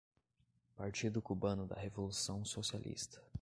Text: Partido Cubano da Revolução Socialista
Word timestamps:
Partido 0.75 1.21
Cubano 1.21 1.67
da 1.67 1.75
Revolução 1.75 2.43
Socialista 2.43 3.21